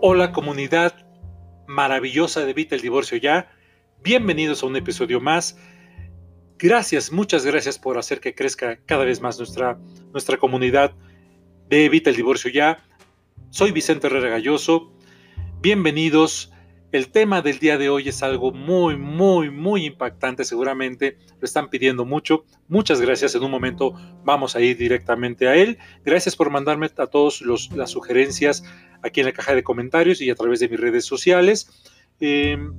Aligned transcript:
Hola 0.00 0.30
comunidad 0.30 0.94
maravillosa 1.66 2.44
de 2.44 2.52
Evita 2.52 2.76
el 2.76 2.80
Divorcio 2.80 3.18
Ya. 3.18 3.50
Bienvenidos 4.00 4.62
a 4.62 4.66
un 4.66 4.76
episodio 4.76 5.20
más. 5.20 5.58
Gracias, 6.56 7.10
muchas 7.10 7.44
gracias 7.44 7.80
por 7.80 7.98
hacer 7.98 8.20
que 8.20 8.32
crezca 8.32 8.78
cada 8.86 9.04
vez 9.04 9.20
más 9.20 9.38
nuestra, 9.38 9.76
nuestra 10.12 10.36
comunidad 10.36 10.94
de 11.68 11.86
Evita 11.86 12.10
el 12.10 12.16
Divorcio 12.16 12.48
Ya. 12.48 12.78
Soy 13.50 13.72
Vicente 13.72 14.06
Herrera 14.06 14.28
Galloso. 14.28 14.92
Bienvenidos. 15.60 16.52
El 16.90 17.10
tema 17.10 17.42
del 17.42 17.58
día 17.58 17.76
de 17.76 17.90
hoy 17.90 18.08
es 18.08 18.22
algo 18.22 18.50
muy, 18.50 18.96
muy, 18.96 19.50
muy 19.50 19.84
impactante. 19.84 20.44
Seguramente 20.44 21.18
lo 21.38 21.44
están 21.44 21.68
pidiendo 21.68 22.06
mucho. 22.06 22.46
Muchas 22.66 22.98
gracias. 23.02 23.34
En 23.34 23.42
un 23.42 23.50
momento 23.50 23.92
vamos 24.24 24.56
a 24.56 24.60
ir 24.60 24.78
directamente 24.78 25.48
a 25.48 25.54
él. 25.54 25.76
Gracias 26.02 26.34
por 26.34 26.48
mandarme 26.48 26.86
a 26.96 27.06
todos 27.06 27.42
los, 27.42 27.70
las 27.72 27.90
sugerencias 27.90 28.64
aquí 29.02 29.20
en 29.20 29.26
la 29.26 29.32
caja 29.32 29.54
de 29.54 29.62
comentarios 29.62 30.22
y 30.22 30.30
a 30.30 30.34
través 30.34 30.60
de 30.60 30.68
mis 30.70 30.80
redes 30.80 31.04
sociales. 31.04 31.68
Em, 32.20 32.72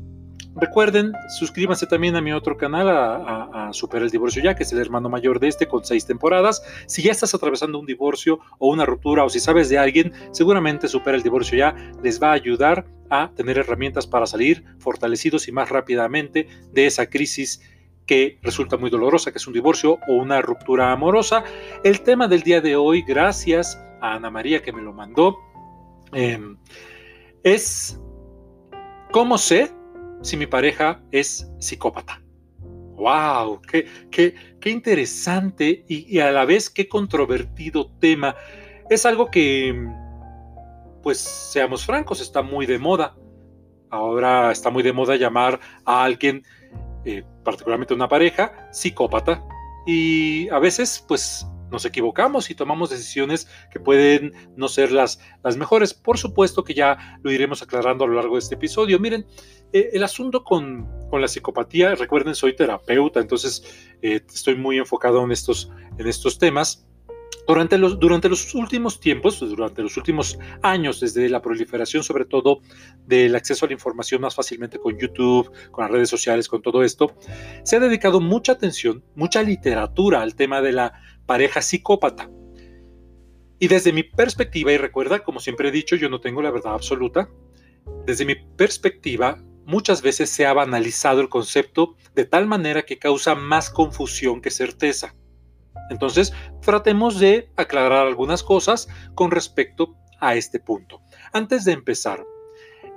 recuerden, 0.59 1.13
suscríbanse 1.37 1.85
también 1.85 2.15
a 2.15 2.21
mi 2.21 2.31
otro 2.31 2.57
canal, 2.57 2.89
a, 2.89 3.67
a, 3.67 3.73
Super 3.73 4.01
el 4.01 4.09
Divorcio 4.09 4.41
Ya, 4.41 4.55
que 4.55 4.63
es 4.63 4.71
el 4.71 4.79
hermano 4.79 5.09
mayor 5.09 5.39
de 5.39 5.47
este, 5.47 5.67
con 5.67 5.83
seis 5.85 6.05
temporadas. 6.05 6.63
Si 6.87 7.01
ya 7.01 7.11
estás 7.11 7.33
atravesando 7.33 7.79
un 7.79 7.85
divorcio 7.85 8.39
o 8.57 8.69
una 8.69 8.85
ruptura, 8.85 9.23
o 9.23 9.29
si 9.29 9.39
sabes 9.39 9.69
de 9.69 9.77
alguien, 9.77 10.13
seguramente 10.31 10.87
Super 10.87 11.15
el 11.15 11.23
Divorcio 11.23 11.57
Ya 11.57 11.75
les 12.03 12.21
va 12.21 12.29
a 12.29 12.33
ayudar 12.33 12.85
a 13.09 13.31
tener 13.35 13.57
herramientas 13.57 14.05
para 14.07 14.25
salir 14.25 14.63
fortalecidos 14.79 15.47
y 15.47 15.51
más 15.51 15.69
rápidamente 15.69 16.47
de 16.71 16.85
esa 16.85 17.09
crisis 17.09 17.61
que 18.05 18.39
resulta 18.41 18.77
muy 18.77 18.89
dolorosa, 18.89 19.31
que 19.31 19.37
es 19.37 19.47
un 19.47 19.53
divorcio 19.53 19.99
o 20.07 20.13
una 20.13 20.41
ruptura 20.41 20.91
amorosa. 20.91 21.43
El 21.83 22.01
tema 22.01 22.27
del 22.27 22.41
día 22.41 22.61
de 22.61 22.75
hoy, 22.75 23.03
gracias 23.03 23.79
a 24.01 24.13
Ana 24.15 24.31
María 24.31 24.61
que 24.61 24.71
me 24.71 24.81
lo 24.81 24.93
mandó, 24.93 25.37
Em, 26.13 26.57
es 27.43 27.99
cómo 29.11 29.37
sé 29.37 29.71
si 30.21 30.37
mi 30.37 30.47
pareja 30.47 31.01
es 31.11 31.49
psicópata. 31.59 32.21
¡Wow! 32.95 33.61
¡Qué, 33.61 33.87
qué, 34.11 34.35
qué 34.59 34.69
interesante 34.69 35.85
y, 35.87 36.19
a 36.19 36.31
la 36.31 36.45
vez 36.45 36.69
qué 36.69 36.89
controvertido 36.89 37.91
tema! 37.99 38.35
Es 38.89 39.05
algo 39.05 39.31
que, 39.31 39.87
pues 41.01 41.19
seamos 41.19 41.85
francos, 41.85 42.19
está 42.19 42.41
muy 42.41 42.65
de 42.65 42.77
moda. 42.77 43.15
Ahora 43.89 44.51
está 44.51 44.69
muy 44.69 44.83
de 44.83 44.93
moda 44.93 45.15
llamar 45.15 45.59
a 45.85 46.03
alguien, 46.03 46.43
eh, 47.05 47.23
particularmente 47.43 47.93
una 47.93 48.09
pareja, 48.09 48.67
psicópata. 48.71 49.43
Y 49.87 50.49
a 50.49 50.59
veces, 50.59 51.03
pues 51.07 51.47
nos 51.71 51.85
equivocamos 51.85 52.49
y 52.49 52.55
tomamos 52.55 52.89
decisiones 52.89 53.47
que 53.71 53.79
pueden 53.79 54.33
no 54.55 54.67
ser 54.67 54.91
las, 54.91 55.19
las 55.43 55.57
mejores. 55.57 55.93
Por 55.93 56.17
supuesto 56.17 56.63
que 56.63 56.73
ya 56.73 57.19
lo 57.23 57.31
iremos 57.31 57.61
aclarando 57.61 58.03
a 58.03 58.07
lo 58.07 58.15
largo 58.15 58.35
de 58.35 58.39
este 58.39 58.55
episodio. 58.55 58.99
Miren, 58.99 59.25
eh, 59.71 59.91
el 59.93 60.03
asunto 60.03 60.43
con, 60.43 60.87
con, 61.09 61.21
la 61.21 61.27
psicopatía, 61.27 61.93
recuerden, 61.95 62.33
soy 62.33 62.55
terapeuta, 62.55 63.19
entonces 63.19 63.63
eh, 64.01 64.21
estoy 64.33 64.55
muy 64.55 64.77
enfocado 64.77 65.23
en 65.23 65.31
estos, 65.31 65.71
en 65.97 66.07
estos 66.07 66.39
temas. 66.39 66.85
Durante 67.47 67.79
los, 67.79 67.99
durante 67.99 68.29
los, 68.29 68.53
últimos 68.53 68.99
tiempos, 68.99 69.39
durante 69.39 69.81
los 69.81 69.97
últimos 69.97 70.37
años, 70.61 70.99
desde 70.99 71.27
la 71.29 71.41
proliferación 71.41 72.03
sobre 72.03 72.25
todo 72.25 72.59
del 73.07 73.35
acceso 73.35 73.65
a 73.65 73.67
la 73.67 73.73
información 73.73 74.21
más 74.21 74.35
fácilmente 74.35 74.77
con 74.77 74.99
YouTube, 74.99 75.51
con 75.71 75.83
las 75.83 75.91
redes 75.91 76.09
sociales, 76.09 76.47
con 76.47 76.61
todo 76.61 76.83
esto, 76.83 77.15
se 77.63 77.77
ha 77.77 77.79
dedicado 77.79 78.21
mucha 78.21 78.51
atención, 78.51 79.03
mucha 79.15 79.41
literatura 79.41 80.21
al 80.21 80.35
tema 80.35 80.61
de 80.61 80.73
la 80.73 80.93
pareja 81.29 81.61
psicópata. 81.61 82.27
Y 83.59 83.67
desde 83.67 83.93
mi 83.93 84.01
perspectiva, 84.01 84.71
y 84.71 84.77
recuerda, 84.77 85.19
como 85.19 85.39
siempre 85.39 85.69
he 85.69 85.71
dicho, 85.71 85.95
yo 85.95 86.09
no 86.09 86.21
tengo 86.21 86.41
la 86.41 86.49
verdad 86.49 86.73
absoluta, 86.73 87.29
desde 88.07 88.25
mi 88.25 88.33
perspectiva, 88.33 89.39
muchas 89.63 90.01
veces 90.01 90.31
se 90.31 90.47
ha 90.47 90.53
banalizado 90.53 91.21
el 91.21 91.29
concepto 91.29 91.95
de 92.15 92.25
tal 92.25 92.47
manera 92.47 92.81
que 92.81 92.97
causa 92.97 93.35
más 93.35 93.69
confusión 93.69 94.41
que 94.41 94.49
certeza. 94.49 95.13
Entonces, 95.91 96.33
tratemos 96.63 97.19
de 97.19 97.51
aclarar 97.57 98.07
algunas 98.07 98.41
cosas 98.41 98.87
con 99.13 99.29
respecto 99.29 99.95
a 100.19 100.33
este 100.33 100.59
punto. 100.59 100.99
Antes 101.31 101.63
de 101.63 101.73
empezar, 101.73 102.25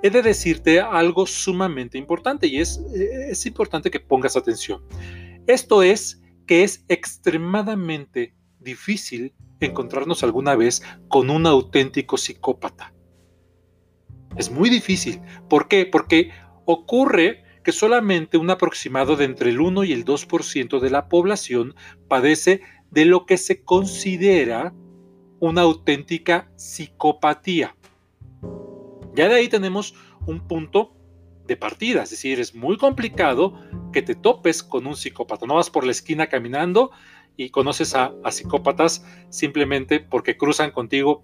he 0.01 0.09
de 0.09 0.23
decirte 0.23 0.79
algo 0.79 1.27
sumamente 1.27 1.99
importante 1.99 2.47
y 2.47 2.59
es, 2.59 2.79
es 2.95 3.45
importante 3.45 3.91
que 3.91 3.99
pongas 3.99 4.35
atención. 4.35 4.83
Esto 5.45 5.83
es 5.83 6.22
que 6.45 6.63
es 6.63 6.85
extremadamente 6.87 8.35
difícil 8.59 9.33
encontrarnos 9.59 10.23
alguna 10.23 10.55
vez 10.55 10.81
con 11.07 11.29
un 11.29 11.45
auténtico 11.47 12.17
psicópata. 12.17 12.93
Es 14.37 14.51
muy 14.51 14.69
difícil. 14.69 15.21
¿Por 15.49 15.67
qué? 15.67 15.85
Porque 15.85 16.31
ocurre 16.65 17.43
que 17.63 17.71
solamente 17.71 18.37
un 18.37 18.49
aproximado 18.49 19.15
de 19.15 19.25
entre 19.25 19.51
el 19.51 19.61
1 19.61 19.83
y 19.85 19.93
el 19.93 20.05
2% 20.05 20.79
de 20.79 20.89
la 20.89 21.07
población 21.07 21.75
padece 22.07 22.61
de 22.91 23.05
lo 23.05 23.25
que 23.25 23.37
se 23.37 23.63
considera 23.63 24.73
una 25.39 25.61
auténtica 25.61 26.51
psicopatía. 26.55 27.75
Ya 29.15 29.29
de 29.29 29.35
ahí 29.35 29.47
tenemos 29.47 29.95
un 30.25 30.47
punto 30.47 30.95
de 31.47 31.57
partida, 31.57 32.03
es 32.03 32.09
decir, 32.09 32.39
es 32.39 32.55
muy 32.55 32.77
complicado 32.77 33.59
que 33.93 34.01
te 34.01 34.15
topes 34.15 34.61
con 34.61 34.85
un 34.85 34.97
psicópata. 34.97 35.45
No 35.45 35.55
vas 35.55 35.69
por 35.69 35.85
la 35.85 35.91
esquina 35.91 36.27
caminando 36.27 36.91
y 37.37 37.49
conoces 37.49 37.95
a, 37.95 38.13
psicópatas 38.29 39.05
simplemente 39.29 40.01
porque 40.01 40.37
cruzan 40.37 40.71
contigo 40.71 41.23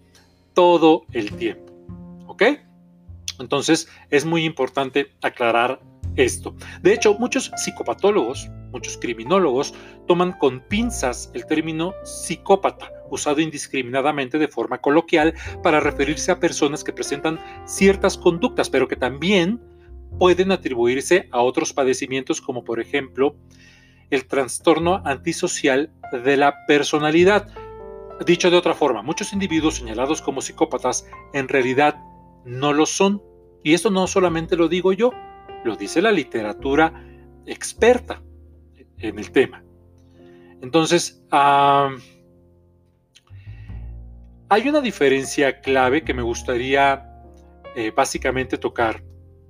todo 0.54 1.04
el 1.12 1.36
tiempo. 1.36 1.74
¿Ok? 2.28 2.44
Entonces 3.40 3.90
es 4.10 4.26
muy 4.26 4.46
importante 4.46 5.12
aclarar 5.22 5.82
esto. 6.16 6.56
De 6.82 6.94
hecho, 6.94 7.16
muchos 7.16 7.52
psicopatólogos, 7.56 8.50
muchos 8.72 8.98
criminólogos 8.98 9.74
toman 10.08 10.34
con 10.34 10.62
pinzas 10.62 11.32
el 11.34 11.46
término 11.46 11.94
psicópata, 12.04 12.92
usado 13.10 13.40
indiscriminadamente 13.40 14.38
de 14.38 14.48
forma 14.48 14.80
coloquial 14.80 15.34
para 15.64 15.80
referirse 15.80 16.32
a 16.32 16.40
personas 16.40 16.84
que 16.84 16.94
presentan 16.94 17.40
ciertas 17.66 18.18
conductas, 18.18 18.70
pero 18.70 18.88
que 18.88 18.96
también 18.96 19.62
pueden 20.18 20.52
atribuirse 20.52 21.28
a 21.32 21.42
otros 21.42 21.74
padecimientos 21.74 22.42
como 22.42 22.64
por 22.64 22.80
ejemplo 22.80 23.36
el 24.10 24.26
trastorno 24.26 25.02
antisocial 25.06 25.92
de 26.12 26.38
la 26.38 26.66
personalidad. 26.66 27.48
Dicho 28.26 28.50
de 28.50 28.58
otra 28.58 28.74
forma, 28.74 29.02
muchos 29.02 29.34
individuos 29.34 29.76
señalados 29.76 30.22
como 30.22 30.42
psicópatas 30.42 31.06
en 31.34 31.48
realidad 31.48 31.96
no 32.46 32.74
lo 32.74 32.86
son. 32.86 33.22
Y 33.64 33.74
esto 33.74 33.90
no 33.92 34.08
solamente 34.08 34.56
lo 34.56 34.68
digo 34.68 34.94
yo, 34.94 35.12
lo 35.64 35.76
dice 35.76 36.02
la 36.02 36.12
literatura 36.12 37.06
experta 37.46 38.22
en 38.98 39.20
el 39.20 39.32
tema. 39.32 39.64
Entonces, 40.62 41.24
hay 41.32 41.98
una 44.68 44.82
diferencia 44.82 45.62
clave 45.62 46.04
que 46.04 46.14
me 46.14 46.22
gustaría 46.22 47.06
eh, 47.76 47.92
básicamente 47.96 48.58
tocar 48.58 49.04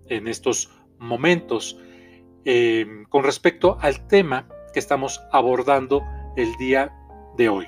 en 0.09 0.27
estos 0.27 0.69
momentos 0.97 1.77
eh, 2.45 2.85
con 3.09 3.23
respecto 3.23 3.77
al 3.81 4.07
tema 4.07 4.47
que 4.73 4.79
estamos 4.79 5.21
abordando 5.31 6.03
el 6.35 6.55
día 6.57 6.91
de 7.37 7.49
hoy. 7.49 7.67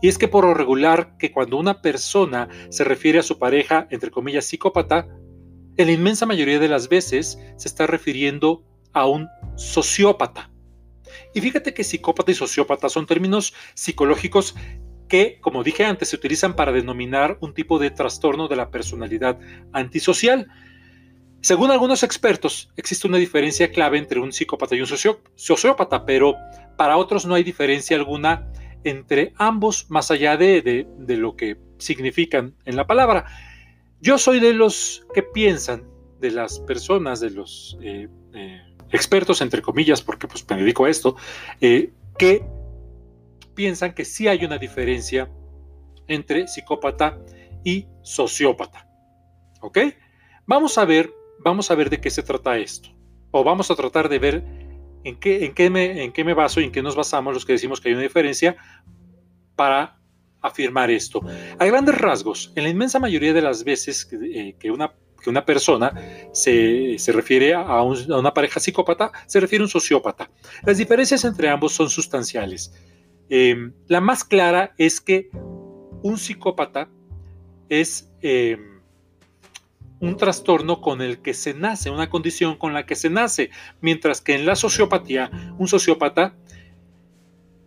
Y 0.00 0.08
es 0.08 0.18
que 0.18 0.28
por 0.28 0.44
lo 0.44 0.54
regular 0.54 1.16
que 1.18 1.30
cuando 1.32 1.56
una 1.56 1.80
persona 1.80 2.48
se 2.70 2.84
refiere 2.84 3.18
a 3.18 3.22
su 3.22 3.38
pareja, 3.38 3.86
entre 3.90 4.10
comillas, 4.10 4.46
psicópata, 4.46 5.06
en 5.76 5.86
la 5.86 5.92
inmensa 5.92 6.26
mayoría 6.26 6.58
de 6.58 6.68
las 6.68 6.88
veces 6.88 7.38
se 7.56 7.68
está 7.68 7.86
refiriendo 7.86 8.64
a 8.92 9.06
un 9.06 9.28
sociópata. 9.56 10.50
Y 11.34 11.40
fíjate 11.40 11.74
que 11.74 11.84
psicópata 11.84 12.30
y 12.30 12.34
sociópata 12.34 12.88
son 12.88 13.06
términos 13.06 13.54
psicológicos 13.74 14.54
que, 15.08 15.38
como 15.40 15.62
dije 15.62 15.84
antes, 15.84 16.08
se 16.10 16.16
utilizan 16.16 16.56
para 16.56 16.72
denominar 16.72 17.38
un 17.40 17.54
tipo 17.54 17.78
de 17.78 17.90
trastorno 17.90 18.48
de 18.48 18.56
la 18.56 18.70
personalidad 18.70 19.38
antisocial. 19.72 20.46
Según 21.44 21.70
algunos 21.70 22.02
expertos, 22.02 22.70
existe 22.74 23.06
una 23.06 23.18
diferencia 23.18 23.70
clave 23.70 23.98
entre 23.98 24.18
un 24.18 24.32
psicópata 24.32 24.74
y 24.74 24.80
un 24.80 24.86
sociópata, 24.86 26.06
pero 26.06 26.36
para 26.78 26.96
otros 26.96 27.26
no 27.26 27.34
hay 27.34 27.44
diferencia 27.44 27.98
alguna 27.98 28.50
entre 28.82 29.34
ambos, 29.36 29.90
más 29.90 30.10
allá 30.10 30.38
de, 30.38 30.86
lo 31.06 31.36
que 31.36 31.58
significan 31.76 32.54
en 32.64 32.76
la 32.76 32.86
palabra. 32.86 33.26
Yo 34.00 34.16
soy 34.16 34.40
de 34.40 34.54
los 34.54 35.06
que 35.12 35.22
piensan, 35.22 35.84
de 36.18 36.30
las 36.30 36.60
personas, 36.60 37.20
de 37.20 37.28
los 37.28 37.76
eh, 37.82 38.08
eh, 38.32 38.62
expertos, 38.90 39.42
entre 39.42 39.60
comillas, 39.60 40.00
porque 40.00 40.26
pues 40.26 40.46
me 40.48 40.56
dedico 40.56 40.86
a 40.86 40.88
esto, 40.88 41.14
eh, 41.60 41.92
que 42.16 42.42
piensan 43.54 43.92
que 43.92 44.06
sí 44.06 44.28
hay 44.28 44.46
una 44.46 44.56
diferencia 44.56 45.30
entre 46.08 46.48
psicópata 46.48 47.18
y 47.64 47.86
sociópata. 48.00 48.88
¿Ok? 49.60 49.80
Vamos 50.46 50.78
a 50.78 50.86
ver 50.86 51.12
vamos 51.44 51.70
a 51.70 51.74
ver 51.76 51.90
de 51.90 52.00
qué 52.00 52.10
se 52.10 52.22
trata 52.22 52.58
esto. 52.58 52.88
O 53.30 53.44
vamos 53.44 53.70
a 53.70 53.76
tratar 53.76 54.08
de 54.08 54.18
ver 54.18 54.44
en 55.04 55.20
qué, 55.20 55.44
en 55.44 55.54
qué, 55.54 55.70
me, 55.70 56.02
en 56.02 56.12
qué 56.12 56.24
me 56.24 56.34
baso 56.34 56.60
y 56.60 56.64
en 56.64 56.72
qué 56.72 56.82
nos 56.82 56.96
basamos 56.96 57.34
los 57.34 57.44
que 57.44 57.52
decimos 57.52 57.80
que 57.80 57.90
hay 57.90 57.94
una 57.94 58.02
diferencia 58.02 58.56
para 59.54 60.00
afirmar 60.40 60.90
esto. 60.90 61.20
A 61.58 61.64
grandes 61.66 61.96
rasgos, 61.96 62.52
en 62.56 62.64
la 62.64 62.70
inmensa 62.70 62.98
mayoría 62.98 63.32
de 63.32 63.42
las 63.42 63.62
veces 63.64 64.04
que, 64.04 64.56
eh, 64.60 64.70
una 64.70 64.92
que 65.22 65.30
una 65.30 65.46
persona 65.46 65.90
se, 66.32 66.96
refiere 67.08 67.54
a, 67.54 67.82
una 67.82 68.34
pareja 68.34 68.60
psicópata, 68.60 69.10
se 69.26 69.40
refiere 69.40 69.62
a 69.62 69.64
un 69.64 69.70
sociópata. 69.70 70.30
Las 70.64 70.76
diferencias 70.76 71.24
entre 71.24 71.48
ambos 71.48 71.72
son 71.72 71.88
sustanciales. 71.88 72.74
Em, 73.30 73.72
la 73.86 74.02
más 74.02 74.22
clara 74.22 74.74
es 74.76 75.00
que 75.00 75.30
un 76.02 76.18
psicópata 76.18 76.90
es 77.70 78.12
em, 78.20 78.73
un 80.04 80.16
trastorno 80.16 80.80
con 80.80 81.00
el 81.00 81.22
que 81.22 81.34
se 81.34 81.54
nace, 81.54 81.90
una 81.90 82.10
condición 82.10 82.56
con 82.56 82.74
la 82.74 82.84
que 82.86 82.94
se 82.94 83.10
nace, 83.10 83.50
mientras 83.80 84.20
que 84.20 84.34
en 84.34 84.44
la 84.44 84.54
sociopatía, 84.54 85.30
un 85.58 85.66
sociópata, 85.66 86.36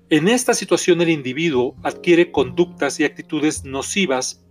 en 0.10 0.28
esta 0.28 0.54
situación 0.54 1.02
el 1.02 1.10
individuo 1.10 1.76
adquiere 1.84 2.32
conductas 2.32 3.00
y 3.00 3.04
actitudes 3.04 3.66
nocivas 3.66 4.46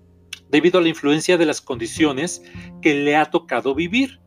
debido 0.51 0.79
a 0.79 0.83
la 0.83 0.89
influencia 0.89 1.39
de 1.39 1.47
las 1.47 1.61
condiciones 1.61 2.43
que 2.83 2.95
le 2.95 3.17
ha 3.17 3.27
tocado 3.27 3.75
vivir, 3.75 4.21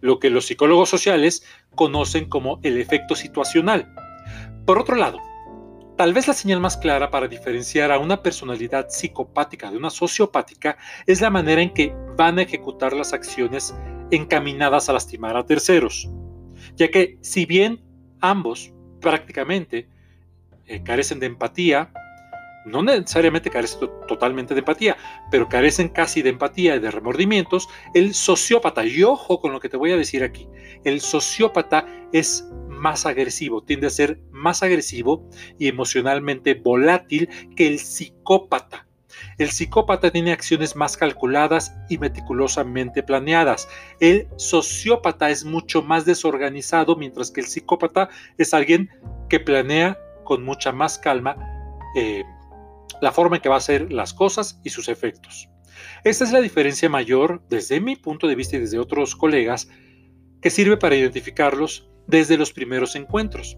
lo 0.00 0.18
que 0.18 0.30
los 0.30 0.46
psicólogos 0.46 0.88
sociales 0.88 1.44
conocen 1.74 2.28
como 2.28 2.58
el 2.62 2.78
efecto 2.78 3.14
situacional. 3.14 3.94
Por 4.66 4.78
otro 4.78 4.96
lado, 4.96 5.18
Tal 6.02 6.14
vez 6.14 6.26
la 6.26 6.34
señal 6.34 6.58
más 6.58 6.76
clara 6.76 7.12
para 7.12 7.28
diferenciar 7.28 7.92
a 7.92 8.00
una 8.00 8.24
personalidad 8.24 8.88
psicopática 8.88 9.70
de 9.70 9.76
una 9.76 9.88
sociopática 9.88 10.76
es 11.06 11.20
la 11.20 11.30
manera 11.30 11.62
en 11.62 11.72
que 11.72 11.94
van 12.16 12.40
a 12.40 12.42
ejecutar 12.42 12.92
las 12.92 13.12
acciones 13.12 13.72
encaminadas 14.10 14.88
a 14.88 14.94
lastimar 14.94 15.36
a 15.36 15.46
terceros, 15.46 16.10
ya 16.74 16.88
que 16.88 17.18
si 17.20 17.46
bien 17.46 17.80
ambos 18.20 18.72
prácticamente 19.00 19.86
eh, 20.66 20.82
carecen 20.82 21.20
de 21.20 21.26
empatía, 21.26 21.92
no 22.66 22.82
necesariamente 22.82 23.48
carecen 23.48 23.88
totalmente 24.08 24.54
de 24.54 24.58
empatía, 24.58 24.96
pero 25.30 25.48
carecen 25.48 25.88
casi 25.88 26.20
de 26.20 26.30
empatía 26.30 26.74
y 26.74 26.80
de 26.80 26.90
remordimientos, 26.90 27.68
el 27.94 28.12
sociópata, 28.14 28.84
y 28.84 29.04
ojo 29.04 29.40
con 29.40 29.52
lo 29.52 29.60
que 29.60 29.68
te 29.68 29.76
voy 29.76 29.92
a 29.92 29.96
decir 29.96 30.24
aquí, 30.24 30.48
el 30.82 31.00
sociópata 31.00 31.86
es 32.12 32.44
más 32.68 33.06
agresivo, 33.06 33.62
tiende 33.62 33.86
a 33.86 33.90
ser 33.90 34.18
más 34.42 34.62
agresivo 34.62 35.28
y 35.58 35.68
emocionalmente 35.68 36.54
volátil 36.54 37.28
que 37.56 37.68
el 37.68 37.78
psicópata. 37.78 38.86
El 39.38 39.50
psicópata 39.50 40.10
tiene 40.10 40.32
acciones 40.32 40.76
más 40.76 40.96
calculadas 40.96 41.74
y 41.88 41.98
meticulosamente 41.98 43.02
planeadas. 43.02 43.68
El 44.00 44.28
sociópata 44.36 45.30
es 45.30 45.44
mucho 45.44 45.82
más 45.82 46.04
desorganizado, 46.04 46.96
mientras 46.96 47.30
que 47.30 47.40
el 47.40 47.46
psicópata 47.46 48.08
es 48.38 48.52
alguien 48.52 48.90
que 49.28 49.40
planea 49.40 49.98
con 50.24 50.44
mucha 50.44 50.72
más 50.72 50.98
calma 50.98 51.36
eh, 51.96 52.24
la 53.00 53.12
forma 53.12 53.36
en 53.36 53.42
que 53.42 53.48
va 53.48 53.56
a 53.56 53.58
hacer 53.58 53.92
las 53.92 54.14
cosas 54.14 54.60
y 54.64 54.70
sus 54.70 54.88
efectos. 54.88 55.48
Esta 56.04 56.24
es 56.24 56.32
la 56.32 56.40
diferencia 56.40 56.88
mayor, 56.88 57.42
desde 57.48 57.80
mi 57.80 57.96
punto 57.96 58.26
de 58.26 58.34
vista 58.34 58.56
y 58.56 58.60
desde 58.60 58.78
otros 58.78 59.16
colegas, 59.16 59.68
que 60.40 60.50
sirve 60.50 60.76
para 60.76 60.96
identificarlos 60.96 61.88
desde 62.06 62.36
los 62.36 62.52
primeros 62.52 62.94
encuentros. 62.96 63.56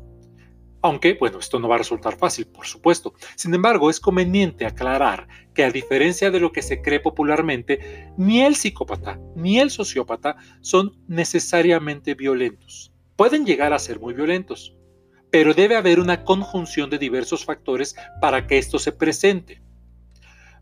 Aunque, 0.85 1.15
bueno, 1.15 1.39
esto 1.39 1.59
no 1.59 1.67
va 1.67 1.77
a 1.77 1.79
resultar 1.79 2.19
fácil, 2.19 2.47
por 2.47 2.67
supuesto. 2.67 3.15
Sin 3.37 3.55
embargo, 3.55 3.89
es 3.89 3.99
conveniente 3.99 4.67
aclarar 4.67 5.27
que 5.55 5.65
a 5.65 5.71
diferencia 5.71 6.31
de 6.31 6.41
lo 6.41 6.53
que 6.53 6.61
se 6.61 6.83
cree 6.83 7.01
popularmente, 7.01 8.13
ni 8.19 8.43
el 8.43 8.55
psicópata 8.55 9.19
ni 9.35 9.59
el 9.59 9.71
sociópata 9.71 10.37
son 10.61 10.93
necesariamente 11.09 12.13
violentos. 12.13 12.93
Pueden 13.17 13.47
llegar 13.47 13.73
a 13.73 13.79
ser 13.79 13.99
muy 13.99 14.13
violentos, 14.13 14.77
pero 15.31 15.55
debe 15.55 15.75
haber 15.75 16.01
una 16.01 16.23
conjunción 16.23 16.91
de 16.91 16.99
diversos 16.99 17.47
factores 17.47 17.97
para 18.21 18.47
que 18.47 18.59
esto 18.59 18.79
se 18.79 18.93
presente. 18.93 19.63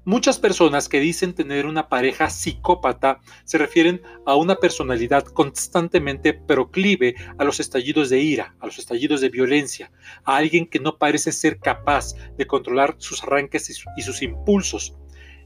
Muchas 0.05 0.41
personas 0.41 0.89
que 0.89 0.99
dicen 0.99 1.33
tener 1.33 1.65
una 1.65 1.89
pareja 1.89 2.29
psicópata 2.29 3.21
se 3.45 3.57
refieren 3.57 4.03
a 4.27 4.35
una 4.35 4.57
personalidad 4.57 5.25
constantemente 5.25 6.35
proclive 6.35 7.15
a 7.39 7.45
los 7.45 7.61
estallidos 7.61 8.11
de 8.11 8.21
ira, 8.21 8.57
a 8.59 8.67
los 8.67 8.81
estallidos 8.81 9.21
de 9.21 9.29
violencia, 9.29 9.93
a 10.25 10.39
alguien 10.39 10.67
que 10.67 10.81
no 10.81 10.99
parece 10.99 11.31
ser 11.31 11.61
capaz 11.61 12.15
de 12.37 12.47
controlar 12.49 12.97
sus 12.99 13.23
arranques 13.23 13.71
y 13.71 14.03
sus 14.03 14.23
impulsos. 14.23 14.97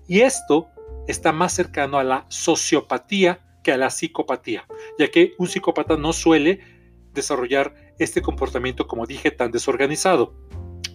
Y 0.08 0.20
esto 0.20 0.69
está 1.06 1.32
más 1.32 1.53
cercano 1.53 1.99
a 1.99 2.05
la 2.05 2.25
sociopatía 2.31 3.41
que 3.62 3.73
a 3.73 3.76
la 3.76 3.91
psicopatía, 3.91 4.67
ya 4.99 5.11
que 5.11 5.35
un 5.37 5.49
psicópata 5.49 5.99
no 5.99 6.14
suele 6.14 6.61
desarrollar 7.12 7.75
este 7.99 8.23
comportamiento, 8.23 8.87
como 8.87 9.05
dije, 9.05 9.31
tan 9.31 9.50
desorganizado. 9.50 10.35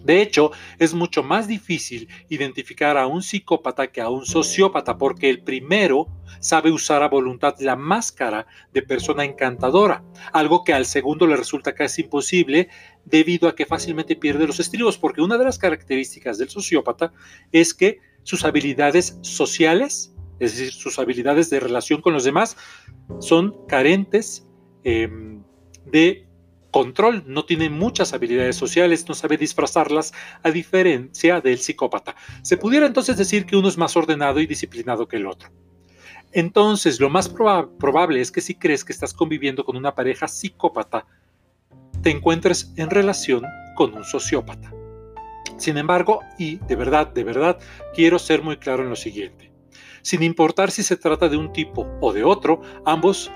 De 0.04 0.20
hecho, 0.20 0.50
es 0.78 0.94
mucho 0.94 1.22
más 1.22 1.46
difícil 1.46 2.08
identificar 2.28 2.96
a 2.96 3.06
un 3.06 3.22
psicópata 3.22 3.86
que 3.88 4.00
a 4.00 4.08
un 4.08 4.26
sociópata 4.26 4.98
porque 4.98 5.30
el 5.30 5.42
primero 5.42 6.08
sabe 6.40 6.70
usar 6.70 7.02
a 7.02 7.08
voluntad 7.08 7.54
la 7.60 7.76
máscara 7.76 8.46
de 8.72 8.82
persona 8.82 9.24
encantadora, 9.24 10.04
algo 10.32 10.64
que 10.64 10.72
al 10.72 10.86
segundo 10.86 11.26
le 11.26 11.36
resulta 11.36 11.74
casi 11.74 12.02
imposible 12.02 12.68
debido 13.04 13.48
a 13.48 13.54
que 13.54 13.66
fácilmente 13.66 14.16
pierde 14.16 14.46
los 14.46 14.60
estribos, 14.60 14.98
porque 14.98 15.22
una 15.22 15.38
de 15.38 15.44
las 15.44 15.58
características 15.58 16.38
del 16.38 16.50
sociópata 16.50 17.12
es 17.52 17.74
que 17.74 18.00
sus 18.22 18.44
habilidades 18.44 19.18
sociales, 19.22 20.14
es 20.38 20.56
decir, 20.56 20.72
sus 20.72 20.98
habilidades 20.98 21.50
de 21.50 21.60
relación 21.60 22.00
con 22.00 22.12
los 22.12 22.24
demás, 22.24 22.56
son 23.20 23.66
carentes 23.66 24.46
em, 24.84 25.42
de 25.86 26.26
control, 26.72 27.22
no 27.26 27.44
tiene 27.44 27.70
muchas 27.70 28.12
habilidades 28.12 28.56
sociales, 28.56 29.06
no 29.08 29.14
sabe 29.14 29.36
disfrazarlas, 29.36 30.12
a 30.42 30.50
diferencia 30.50 31.40
del 31.40 31.58
psicópata. 31.58 32.16
Se 32.42 32.56
pudiera 32.56 32.86
entonces 32.86 33.16
decir 33.16 33.46
que 33.46 33.56
uno 33.56 33.68
es 33.68 33.78
más 33.78 33.96
ordenado 33.96 34.40
y 34.40 34.46
disciplinado 34.46 35.06
que 35.06 35.18
el 35.18 35.26
otro. 35.26 35.50
Entonces, 36.32 36.98
lo 36.98 37.10
más 37.10 37.28
probable 37.28 38.20
es 38.20 38.32
que 38.32 38.40
si 38.40 38.54
crees 38.54 38.84
que 38.84 38.92
estás 38.92 39.12
conviviendo 39.12 39.64
con 39.64 39.76
una 39.76 39.94
pareja 39.94 40.26
psicópata, 40.26 41.06
te 42.02 42.10
encuentres 42.10 42.72
en 42.76 42.90
relación 42.90 43.44
con 43.76 43.94
un 43.94 44.04
sociópata. 44.04 44.72
Sin 45.58 45.76
embargo, 45.76 46.20
y 46.38 46.56
de 46.56 46.74
verdad, 46.74 47.08
de 47.08 47.22
verdad, 47.22 47.58
quiero 47.94 48.18
ser 48.18 48.42
muy 48.42 48.56
claro 48.56 48.82
en 48.82 48.88
lo 48.88 48.96
siguiente. 48.96 49.52
Sin 50.00 50.22
importar 50.22 50.70
si 50.70 50.82
se 50.82 50.96
trata 50.96 51.28
de 51.28 51.36
un 51.36 51.52
tipo 51.52 51.86
o 52.00 52.12
de 52.12 52.24
otro, 52.24 52.62
ambos 52.84 53.30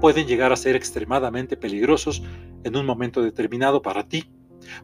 pueden 0.00 0.26
llegar 0.26 0.52
a 0.52 0.56
ser 0.56 0.76
extremadamente 0.76 1.56
peligrosos 1.56 2.22
en 2.64 2.76
un 2.76 2.86
momento 2.86 3.22
determinado 3.22 3.82
para 3.82 4.08
ti. 4.08 4.30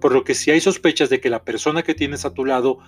Por 0.01 0.13
lo 0.13 0.25
que 0.25 0.35
si 0.35 0.51
hay 0.51 0.61
sospechas 0.61 1.11
de 1.11 1.21
que 1.21 1.31
la 1.31 1.45
persona 1.45 1.83
que 1.83 1.95
tienes 1.95 2.25
a 2.25 2.33
tu 2.33 2.45
lado 2.45 2.79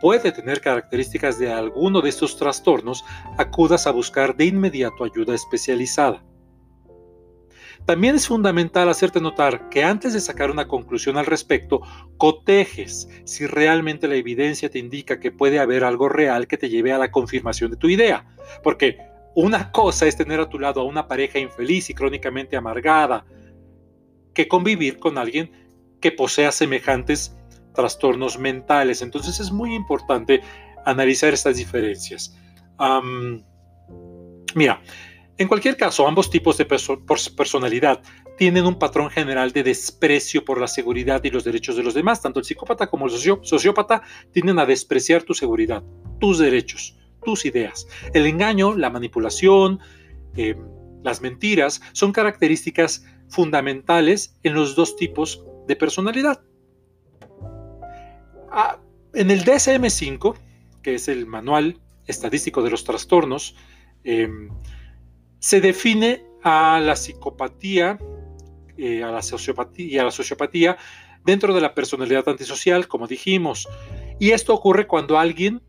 puede 0.00 0.32
tener 0.32 0.60
características 0.60 1.38
de 1.38 1.50
alguno 1.50 2.00
de 2.00 2.10
estos 2.10 2.36
trastornos, 2.36 3.04
acudas 3.38 3.86
a 3.86 3.92
buscar 3.92 4.36
de 4.36 4.46
inmediato 4.46 5.04
ayuda 5.04 5.34
especializada. 5.34 6.22
También 7.86 8.16
es 8.16 8.26
fundamental 8.26 8.88
hacerte 8.88 9.20
notar 9.20 9.68
que 9.68 9.84
antes 9.84 10.12
de 10.12 10.20
sacar 10.20 10.50
una 10.50 10.66
conclusión 10.66 11.16
al 11.16 11.26
respecto, 11.26 11.82
cotejes 12.16 13.08
si 13.24 13.46
realmente 13.46 14.08
la 14.08 14.16
evidencia 14.16 14.68
te 14.68 14.80
indica 14.80 15.20
que 15.20 15.30
puede 15.30 15.60
haber 15.60 15.84
algo 15.84 16.08
real 16.08 16.48
que 16.48 16.58
te 16.58 16.68
lleve 16.68 16.92
a 16.92 16.98
la 16.98 17.12
confirmación 17.12 17.70
de 17.70 17.76
tu 17.76 17.88
idea. 17.88 18.26
Porque 18.64 18.98
una 19.36 19.70
cosa 19.70 20.06
es 20.06 20.16
tener 20.16 20.40
a 20.40 20.48
tu 20.48 20.58
lado 20.58 20.80
a 20.80 20.84
una 20.84 21.06
pareja 21.06 21.38
infeliz 21.38 21.90
y 21.90 21.94
crónicamente 21.94 22.56
amargada, 22.56 23.26
que 24.32 24.48
convivir 24.48 24.98
con 24.98 25.18
alguien 25.18 25.52
que 26.00 26.10
posea 26.10 26.50
semejantes 26.50 27.36
trastornos 27.74 28.38
mentales. 28.38 29.02
Entonces 29.02 29.38
es 29.38 29.52
muy 29.52 29.74
importante 29.74 30.40
analizar 30.86 31.34
estas 31.34 31.58
diferencias. 31.58 32.34
mira, 34.54 34.80
en 35.36 35.48
cualquier 35.48 35.76
caso, 35.76 36.08
ambos 36.08 36.30
tipos 36.30 36.56
de 36.56 36.64
personalidad 36.64 38.00
tienen 38.38 38.64
un 38.64 38.78
patrón 38.78 39.10
general 39.10 39.52
de 39.52 39.64
desprecio 39.64 40.46
por 40.46 40.58
la 40.58 40.66
seguridad 40.66 41.22
y 41.24 41.30
los 41.30 41.44
derechos 41.44 41.76
de 41.76 41.82
los 41.82 41.92
demás. 41.92 42.22
Tanto 42.22 42.40
el 42.40 42.46
psicópata 42.46 42.86
como 42.86 43.04
el 43.04 43.12
sociópata 43.12 44.00
tienden 44.32 44.58
a 44.58 44.64
despreciar 44.64 45.24
tu 45.24 45.34
seguridad, 45.34 45.82
tus 46.18 46.38
derechos 46.38 46.95
tus 47.26 47.44
ideas. 47.44 47.88
El 48.14 48.24
engaño, 48.24 48.74
la 48.76 48.88
manipulación, 48.88 49.80
eh, 50.36 50.54
las 51.02 51.20
mentiras 51.20 51.82
son 51.92 52.12
características 52.12 53.04
fundamentales 53.28 54.38
en 54.44 54.54
los 54.54 54.76
dos 54.76 54.94
tipos 54.94 55.44
de 55.66 55.74
personalidad. 55.74 56.40
Ah, 58.50 58.78
en 59.12 59.30
el 59.32 59.44
DSM5, 59.44 60.36
que 60.82 60.94
es 60.94 61.08
el 61.08 61.26
manual 61.26 61.80
estadístico 62.06 62.62
de 62.62 62.70
los 62.70 62.84
trastornos, 62.84 63.56
em, 64.04 64.48
se 65.40 65.60
define 65.60 66.24
a 66.44 66.80
la 66.80 66.94
psicopatía, 66.94 67.98
eh, 68.78 69.00
y 69.78 69.98
a 69.98 70.04
la 70.04 70.10
sociopatía 70.12 70.76
dentro 71.24 71.52
de 71.54 71.60
la 71.60 71.74
personalidad 71.74 72.28
antisocial, 72.28 72.86
como 72.86 73.08
dijimos. 73.08 73.66
Y 74.20 74.30
esto 74.30 74.54
ocurre 74.54 74.86
cuando 74.86 75.18
alguien 75.18 75.60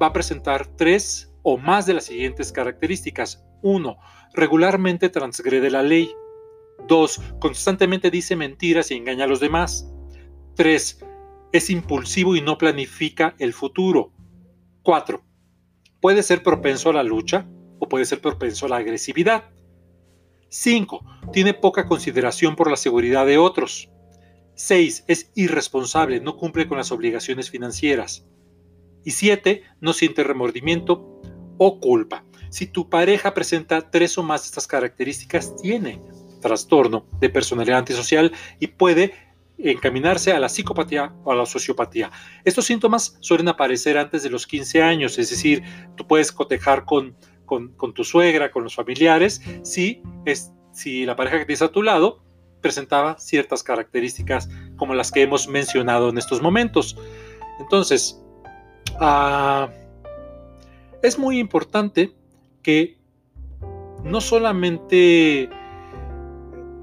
va 0.00 0.06
a 0.06 0.12
presentar 0.12 0.66
tres 0.76 1.32
o 1.42 1.56
más 1.58 1.86
de 1.86 1.94
las 1.94 2.04
siguientes 2.04 2.52
características. 2.52 3.44
1. 3.62 3.96
Regularmente 4.34 5.08
transgrede 5.08 5.70
la 5.70 5.82
ley. 5.82 6.10
2. 6.86 7.20
Constantemente 7.40 8.10
dice 8.10 8.36
mentiras 8.36 8.90
y 8.90 8.94
engaña 8.94 9.24
a 9.24 9.28
los 9.28 9.40
demás. 9.40 9.90
3. 10.56 11.04
Es 11.52 11.70
impulsivo 11.70 12.36
y 12.36 12.40
no 12.40 12.58
planifica 12.58 13.34
el 13.38 13.52
futuro. 13.52 14.12
4. 14.82 15.22
Puede 16.00 16.22
ser 16.22 16.42
propenso 16.42 16.90
a 16.90 16.92
la 16.92 17.02
lucha. 17.02 17.46
o 17.80 17.88
puede 17.88 18.06
ser 18.06 18.20
propenso 18.20 18.66
a 18.66 18.68
la 18.70 18.76
agresividad. 18.78 19.44
5. 20.48 21.04
Tiene 21.32 21.54
poca 21.54 21.86
consideración 21.86 22.56
por 22.56 22.68
la 22.68 22.76
seguridad 22.76 23.24
de 23.24 23.38
otros. 23.38 23.88
6. 24.54 25.04
Es 25.06 25.30
irresponsable, 25.36 26.20
no 26.20 26.36
cumple 26.36 26.66
con 26.66 26.78
las 26.78 26.90
obligaciones 26.90 27.50
financieras. 27.50 28.26
Y 29.08 29.12
7. 29.12 29.62
No 29.80 29.94
siente 29.94 30.22
remordimiento 30.22 31.22
o 31.56 31.80
culpa. 31.80 32.26
Si 32.50 32.66
tu 32.66 32.90
pareja 32.90 33.32
presenta 33.32 33.90
tres 33.90 34.18
o 34.18 34.22
más 34.22 34.42
de 34.42 34.46
estas 34.48 34.66
características, 34.66 35.56
tiene 35.56 36.02
trastorno 36.42 37.06
de 37.18 37.30
personalidad 37.30 37.78
antisocial 37.78 38.30
y 38.60 38.66
puede 38.66 39.14
encaminarse 39.56 40.32
a 40.32 40.38
la 40.38 40.50
psicopatía 40.50 41.14
o 41.24 41.32
a 41.32 41.36
la 41.36 41.46
sociopatía. 41.46 42.10
Estos 42.44 42.66
síntomas 42.66 43.16
suelen 43.20 43.48
aparecer 43.48 43.96
antes 43.96 44.24
de 44.24 44.28
los 44.28 44.46
15 44.46 44.82
años, 44.82 45.18
es 45.18 45.30
decir, 45.30 45.62
tú 45.96 46.06
puedes 46.06 46.30
cotejar 46.30 46.84
con, 46.84 47.16
con, 47.46 47.94
tu 47.94 48.04
suegra, 48.04 48.50
con 48.50 48.62
los 48.62 48.74
familiares, 48.74 49.40
si, 49.62 50.02
es, 50.26 50.52
si 50.70 51.06
la 51.06 51.16
pareja 51.16 51.38
que 51.38 51.46
tienes 51.46 51.62
a 51.62 51.72
tu 51.72 51.82
lado 51.82 52.22
presentaba 52.60 53.18
ciertas 53.18 53.62
características 53.62 54.50
como 54.76 54.92
las 54.92 55.10
que 55.10 55.22
hemos 55.22 55.48
mencionado 55.48 56.10
en 56.10 56.18
estos 56.18 56.42
momentos. 56.42 56.98
Entonces, 57.58 58.22
ah, 59.00 59.68
es 61.02 61.18
muy 61.18 61.38
importante 61.38 62.12
que 62.62 62.98
no 64.04 64.20
solamente 64.20 65.48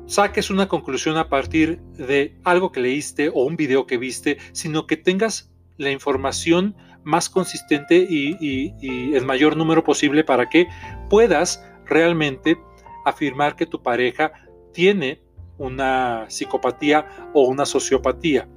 saques 0.06 0.50
una 0.50 0.68
conclusión 0.68 1.18
a 1.18 1.30
partir 1.30 1.80
de 1.98 2.38
algo 2.44 2.72
que 2.72 2.80
leíste 2.80 3.30
o 3.30 3.44
un 3.44 3.56
video 3.56 3.88
que 3.88 3.98
viste, 3.98 4.38
sino 4.52 4.88
que 4.88 4.98
tengas 4.98 5.52
la 5.78 5.92
información 5.92 6.76
más 7.04 7.30
consistente 7.30 7.98
y, 8.10 9.14
el 9.16 9.26
mayor 9.26 9.58
número 9.58 9.84
posible 9.84 10.24
para 10.24 10.50
que 10.50 10.68
puedas 11.10 11.64
realmente 11.86 12.58
afirmar 13.06 13.56
que 13.56 13.66
tu 13.66 13.82
pareja 13.82 14.32
tiene 14.74 15.22
una 15.58 16.26
psicopatía 16.30 17.30
o 17.34 17.44
una 17.44 17.66
sociopatía. 17.66 18.48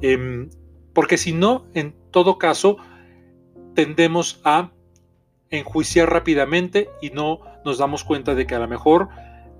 Em, 0.00 0.50
porque 0.92 1.16
si 1.16 1.32
no, 1.32 1.66
en 1.74 1.94
todo 2.10 2.38
caso, 2.38 2.76
tendemos 3.74 4.40
a 4.44 4.70
enjuiciar 5.50 6.10
rápidamente 6.10 6.88
y 7.00 7.10
no 7.10 7.40
nos 7.64 7.78
damos 7.78 8.04
cuenta 8.04 8.34
de 8.34 8.46
que 8.46 8.54
a 8.54 8.58
lo 8.58 8.68
mejor 8.68 9.08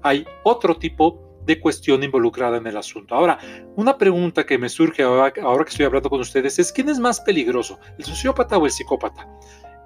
hay 0.03 0.27
otro 0.43 0.77
tipo 0.77 1.25
de 1.45 1.61
cuestión 1.61 2.03
involucrada 2.03 2.57
en 2.57 2.67
el 2.67 2.77
asunto. 2.77 3.15
Ahora, 3.15 3.39
una 3.77 3.99
pregunta 3.99 4.45
que 4.45 4.59
me 4.59 4.69
surge 4.69 5.03
ahora, 5.03 5.33
que 5.33 5.41
estoy 5.69 5.87
hablando 5.87 6.09
con 6.09 6.21
ustedes 6.21 6.59
es, 6.59 6.73
¿quién 6.73 6.89
es 6.89 6.99
más 6.99 7.21
peligroso, 7.21 7.79
el 7.99 8.05
sociópata 8.05 8.57
o 8.57 8.65
el 8.65 8.73
psicópata? 8.73 9.29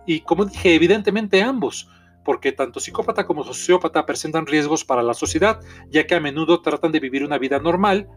Y 0.06 0.20
como 0.20 0.44
dije, 0.44 0.75
evidentemente 0.75 1.42
ambos, 1.42 1.88
porque 2.25 2.52
tanto 2.52 2.80
psicópata 2.80 3.26
como 3.26 3.44
sociópata 3.44 4.06
presentan 4.06 4.47
riesgos 4.47 4.85
para 4.85 5.02
la 5.02 5.14
sociedad, 5.14 5.61
ya 5.90 6.06
que 6.06 6.14
a 6.14 6.20
menudo 6.20 6.62
tratan 6.62 6.92
de 6.92 7.00
vivir 7.00 7.25
una 7.25 7.38
vida 7.38 7.58
normal, 7.58 8.08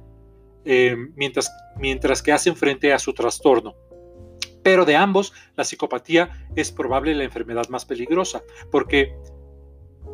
eh, 0.64 0.96
mientras, 1.16 1.52
mientras 1.78 2.22
que 2.22 2.32
hacen 2.32 2.56
frente 2.56 2.94
a 2.94 3.00
su 3.00 3.14
trastorno. 3.14 3.76
Pero 4.64 4.86
de 4.86 4.96
ambos, 4.96 5.34
la 5.56 5.64
psicopatía 5.64 6.48
es 6.56 6.72
probable 6.72 7.16
la 7.16 7.24
enfermedad 7.24 7.68
más 7.70 7.86
peligrosa, 7.86 8.44
porque 8.72 9.16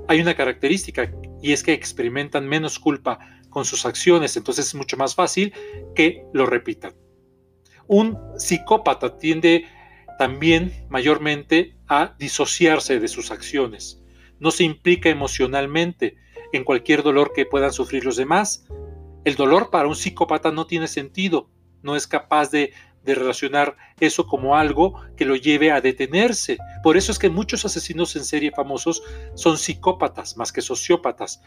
hay 0.07 0.21
una 0.21 0.35
característica 0.35 1.11
y 1.41 1.51
es 1.51 1.63
que 1.63 1.73
experimentan 1.73 2.47
menos 2.47 2.79
culpa 2.79 3.19
con 3.49 3.65
sus 3.65 3.85
acciones, 3.85 4.37
entonces 4.37 4.67
es 4.67 4.75
mucho 4.75 4.97
más 4.97 5.15
fácil 5.15 5.53
que 5.95 6.23
lo 6.33 6.45
repitan. 6.45 6.93
Un 7.87 8.17
psicópata 8.37 9.17
tiende 9.17 9.65
también 10.17 10.85
mayormente 10.89 11.77
a 11.87 12.15
disociarse 12.19 12.99
de 12.99 13.07
sus 13.07 13.31
acciones. 13.31 14.03
No 14.39 14.51
se 14.51 14.63
implica 14.63 15.09
emocionalmente 15.09 16.17
en 16.53 16.63
cualquier 16.63 17.03
dolor 17.03 17.31
que 17.33 17.45
puedan 17.45 17.71
sufrir 17.71 18.05
los 18.05 18.17
demás. 18.17 18.65
El 19.25 19.35
dolor 19.35 19.69
para 19.69 19.87
un 19.87 19.95
psicópata 19.95 20.51
no 20.51 20.67
tiene 20.67 20.87
sentido, 20.87 21.49
no 21.81 21.95
es 21.95 22.07
capaz 22.07 22.51
de 22.51 22.73
de 23.03 23.15
relacionar 23.15 23.77
eso 23.99 24.27
como 24.27 24.55
algo 24.55 25.01
que 25.15 25.25
lo 25.25 25.35
lleve 25.35 25.71
a 25.71 25.81
detenerse. 25.81 26.57
Por 26.83 26.97
eso 26.97 27.11
es 27.11 27.19
que 27.19 27.29
muchos 27.29 27.65
asesinos 27.65 28.15
en 28.15 28.25
serie 28.25 28.51
famosos 28.51 29.01
son 29.35 29.57
psicópatas 29.57 30.37
más 30.37 30.51
que 30.51 30.61
sociópatas. 30.61 31.41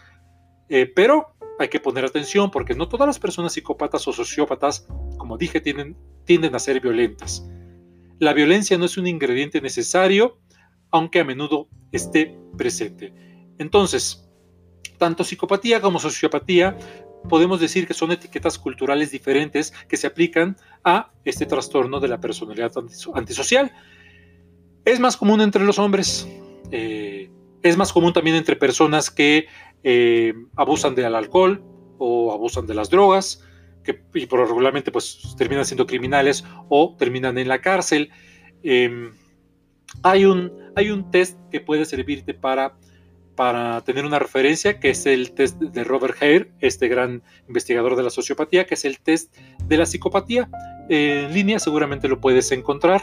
Eh, 0.69 0.87
pero 0.87 1.35
hay 1.59 1.69
que 1.69 1.81
poner 1.81 2.05
atención 2.05 2.51
porque 2.51 2.75
no 2.75 2.89
todas 2.89 3.07
las 3.07 3.19
personas 3.19 3.53
psicópatas 3.53 4.07
o 4.09 4.13
sociópatas, 4.13 4.87
como 5.19 5.37
dije, 5.37 5.61
tienden, 5.61 5.97
tienden 6.25 6.55
a 6.55 6.59
ser 6.59 6.81
violentas. 6.81 7.47
La 8.19 8.33
violencia 8.33 8.79
no 8.79 8.87
es 8.87 8.97
un 8.97 9.07
ingrediente 9.07 9.61
necesario, 9.61 10.39
aunque 10.91 11.21
a 11.21 11.25
menudo 11.25 11.69
esté 11.93 12.39
presente. 12.57 13.13
Entonces, 13.59 14.31
tanto 14.99 15.25
psicopatía 15.25 15.81
como 15.81 15.99
sociopatía 15.99 16.77
podemos 17.29 17.61
decir 17.61 17.87
que 17.87 17.95
son 17.95 18.13
etiquetas 18.13 18.59
culturales 18.59 19.11
diferentes 19.11 19.73
que 19.89 19.97
se 19.97 20.07
aplican 20.07 20.57
a 20.85 21.13
este 21.25 21.47
trastorno 21.47 22.01
de 22.01 22.09
la 22.09 22.21
personalidad 22.21 22.73
antisocial. 23.15 23.73
Es 24.85 25.01
más 25.01 25.17
común 25.17 25.41
entre 25.41 25.65
los 25.65 25.79
hombres, 25.79 26.29
eh, 26.71 27.31
es 27.63 27.77
más 27.77 27.93
común 27.93 28.13
también 28.13 28.37
entre 28.37 28.57
personas 28.57 29.11
que 29.11 29.47
eh, 29.83 30.35
abusan 30.57 30.95
del 30.95 31.15
alcohol 31.15 31.63
o 31.99 32.33
abusan 32.33 32.67
de 32.67 32.75
las 32.75 32.91
drogas, 32.91 33.45
que 33.85 34.03
y 34.15 34.27
por 34.27 34.41
regularmente 34.41 34.91
pues 34.91 35.35
terminan 35.37 35.65
siendo 35.65 35.87
criminales 35.87 36.45
o 36.69 36.97
terminan 36.99 37.37
en 37.39 37.49
la 37.49 37.61
cárcel. 37.61 38.11
Em, 38.63 39.13
hay, 40.03 40.25
un, 40.25 40.53
hay 40.77 40.91
un 40.91 41.11
test 41.11 41.39
que 41.51 41.61
puede 41.61 41.85
servirte 41.85 42.35
para 42.35 42.77
para 43.41 43.81
tener 43.81 44.05
una 44.05 44.19
referencia, 44.19 44.79
que 44.79 44.91
es 44.91 45.07
el 45.07 45.33
test 45.33 45.59
de 45.59 45.83
Robert 45.83 46.15
Hare, 46.21 46.51
este 46.61 46.89
gran 46.89 47.23
investigador 47.49 47.97
de 47.97 48.03
la 48.03 48.11
sociopatía, 48.11 48.67
que 48.67 48.75
es 48.75 48.85
el 48.85 49.01
test 49.01 49.35
de 49.65 49.79
la 49.79 49.87
psicopatía. 49.87 50.51
en 50.91 51.33
línea 51.33 51.59
seguramente 51.59 52.07
lo 52.07 52.21
puedes 52.21 52.53
encontrar 52.53 53.01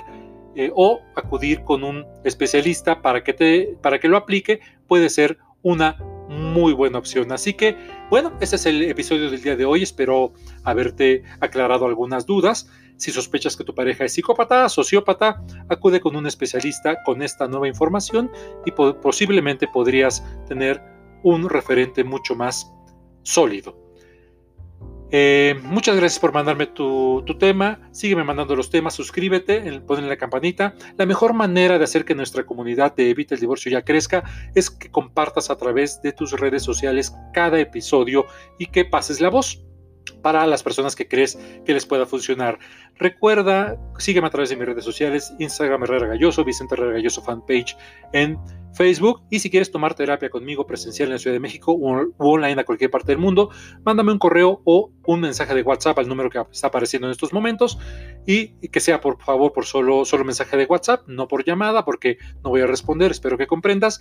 eh, 0.55 0.69
o 0.75 1.01
acudir 1.15 1.63
con 1.63 1.83
un 1.83 2.05
especialista 2.23 3.01
para 3.01 3.23
que, 3.23 3.33
te, 3.33 3.77
para 3.81 3.97
que 3.97 4.07
lo 4.07 4.15
aplique, 4.15 4.59
puede 4.87 5.09
ser 5.09 5.39
una 5.63 5.97
muy 6.27 6.73
buena 6.73 6.97
opción. 6.97 7.31
Así 7.31 7.53
que, 7.53 7.77
bueno, 8.09 8.33
ese 8.39 8.57
es 8.57 8.65
el 8.65 8.83
episodio 8.83 9.29
del 9.29 9.41
día 9.41 9.55
de 9.55 9.65
hoy. 9.65 9.83
Espero 9.83 10.33
haberte 10.63 11.23
aclarado 11.39 11.85
algunas 11.85 12.25
dudas. 12.25 12.69
Si 12.97 13.11
sospechas 13.11 13.55
que 13.55 13.63
tu 13.63 13.75
pareja 13.75 14.05
es 14.05 14.13
psicópata, 14.13 14.67
sociópata, 14.69 15.43
acude 15.69 15.99
con 15.99 16.15
un 16.15 16.25
especialista 16.25 17.03
con 17.03 17.21
esta 17.21 17.47
nueva 17.47 17.67
información 17.67 18.31
y 18.65 18.71
posiblemente 18.71 19.67
podrías 19.67 20.23
tener 20.47 20.81
un 21.23 21.47
referente 21.49 22.03
mucho 22.03 22.35
más 22.35 22.71
sólido. 23.23 23.86
Eh, 25.11 25.55
muchas 25.63 25.95
gracias 25.95 26.19
por 26.19 26.33
mandarme 26.33 26.67
tu, 26.67 27.23
tema. 27.39 27.79
Sígueme 27.91 28.23
mandando 28.23 28.55
los 28.55 28.69
temas, 28.69 28.93
suscríbete, 28.93 29.81
ponle 29.81 30.07
la 30.07 30.17
campanita. 30.17 30.75
La 30.97 31.05
mejor 31.05 31.33
manera 31.33 31.77
de 31.77 31.83
hacer 31.83 32.05
que 32.05 32.15
nuestra 32.15 32.45
comunidad 32.45 32.95
de 32.95 33.09
Evita 33.09 33.35
el 33.35 33.41
Divorcio 33.41 33.71
ya 33.71 33.83
crezca 33.83 34.23
es 34.55 34.69
que 34.69 34.89
compartas 34.89 35.49
a 35.49 35.57
través 35.57 36.01
de 36.01 36.11
tus 36.11 36.31
redes 36.31 36.63
sociales 36.63 37.15
cada 37.33 37.59
episodio 37.59 38.25
y 38.57 38.67
que 38.67 38.85
pases 38.85 39.21
la 39.21 39.29
voz 39.29 39.63
para 40.11 40.45
las 40.47 40.63
personas 40.63 40.95
que 40.95 41.07
crees 41.07 41.37
que 41.65 41.73
les 41.73 41.85
pueda 41.85 42.05
funcionar. 42.05 42.59
Recuerda, 42.95 43.79
sígueme 43.97 44.27
a 44.27 44.31
través 44.31 44.49
de 44.49 44.55
mis 44.55 44.65
redes 44.65 44.83
sociales, 44.83 45.33
Instagram 45.39 45.83
Herrera 45.83 46.07
Galloso, 46.07 46.43
Vicente 46.43 46.75
Herrera 46.75 46.93
Galloso 46.93 47.21
fanpage 47.21 47.77
en 48.13 48.37
Facebook 48.73 49.23
y 49.29 49.39
si 49.39 49.49
quieres 49.49 49.71
tomar 49.71 49.95
terapia 49.95 50.29
conmigo 50.29 50.67
presencial 50.67 51.09
en 51.09 51.13
la 51.13 51.19
Ciudad 51.19 51.35
de 51.35 51.39
México 51.39 51.71
o 51.71 52.13
online 52.17 52.61
a 52.61 52.63
cualquier 52.63 52.91
parte 52.91 53.11
del 53.11 53.17
mundo, 53.17 53.49
mándame 53.83 54.11
un 54.11 54.19
correo 54.19 54.61
o 54.65 54.91
un 55.05 55.21
mensaje 55.21 55.53
de 55.55 55.63
WhatsApp 55.63 55.97
al 55.99 56.07
número 56.07 56.29
que 56.29 56.43
está 56.51 56.67
apareciendo 56.67 57.07
en 57.07 57.11
estos 57.11 57.33
momentos 57.33 57.79
y 58.25 58.49
que 58.69 58.79
sea 58.79 59.01
por 59.01 59.21
favor 59.21 59.51
por 59.51 59.65
solo, 59.65 60.05
solo 60.05 60.23
mensaje 60.23 60.57
de 60.57 60.65
WhatsApp, 60.65 61.07
no 61.07 61.27
por 61.27 61.43
llamada 61.43 61.85
porque 61.85 62.17
no 62.43 62.51
voy 62.51 62.61
a 62.61 62.67
responder, 62.67 63.11
espero 63.11 63.37
que 63.37 63.47
comprendas. 63.47 63.99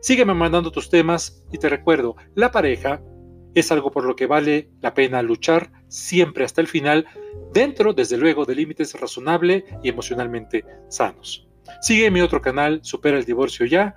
Sígueme 0.00 0.34
mandando 0.34 0.70
tus 0.70 0.90
temas 0.90 1.42
y 1.50 1.58
te 1.58 1.68
recuerdo, 1.68 2.16
la 2.34 2.52
pareja 2.52 3.02
es 3.54 3.72
algo 3.72 3.90
por 3.90 4.04
lo 4.04 4.16
que 4.16 4.26
vale 4.26 4.70
la 4.80 4.94
pena 4.94 5.22
luchar 5.22 5.70
siempre 5.88 6.44
hasta 6.44 6.60
el 6.60 6.66
final, 6.66 7.06
dentro, 7.52 7.92
desde 7.92 8.16
luego, 8.16 8.44
de 8.44 8.54
límites 8.54 8.94
razonables 8.98 9.64
y 9.82 9.88
emocionalmente 9.88 10.64
sanos. 10.88 11.48
Sigue 11.80 12.10
mi 12.10 12.20
otro 12.20 12.40
canal, 12.40 12.80
Supera 12.82 13.18
el 13.18 13.24
Divorcio 13.24 13.66
Ya, 13.66 13.96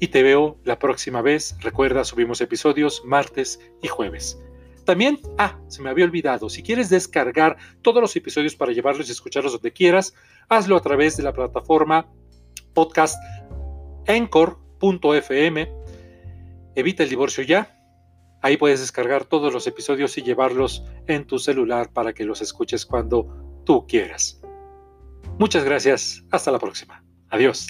y 0.00 0.08
te 0.08 0.22
veo 0.22 0.58
la 0.64 0.78
próxima 0.78 1.22
vez. 1.22 1.56
Recuerda, 1.60 2.04
subimos 2.04 2.40
episodios 2.40 3.02
martes 3.04 3.60
y 3.82 3.88
jueves. 3.88 4.38
También, 4.84 5.20
ah, 5.38 5.60
se 5.68 5.80
me 5.80 5.90
había 5.90 6.04
olvidado, 6.04 6.50
si 6.50 6.62
quieres 6.62 6.90
descargar 6.90 7.56
todos 7.82 8.02
los 8.02 8.16
episodios 8.16 8.56
para 8.56 8.72
llevarlos 8.72 9.08
y 9.08 9.12
escucharlos 9.12 9.52
donde 9.52 9.72
quieras, 9.72 10.12
hazlo 10.48 10.76
a 10.76 10.82
través 10.82 11.16
de 11.16 11.22
la 11.22 11.32
plataforma 11.32 12.10
podcast 12.74 13.16
anchor.fm. 14.08 15.72
Evita 16.74 17.02
el 17.04 17.08
divorcio 17.08 17.44
ya 17.44 17.81
Ahí 18.42 18.56
puedes 18.56 18.80
descargar 18.80 19.24
todos 19.24 19.52
los 19.52 19.66
episodios 19.66 20.18
y 20.18 20.22
llevarlos 20.22 20.84
en 21.06 21.26
tu 21.26 21.38
celular 21.38 21.92
para 21.92 22.12
que 22.12 22.24
los 22.24 22.42
escuches 22.42 22.84
cuando 22.84 23.62
tú 23.64 23.86
quieras. 23.86 24.40
Muchas 25.38 25.64
gracias. 25.64 26.24
Hasta 26.30 26.50
la 26.50 26.58
próxima. 26.58 27.04
Adiós. 27.30 27.68